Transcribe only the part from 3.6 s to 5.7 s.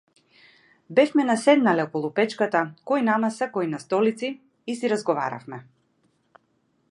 на столици и си разговаравме.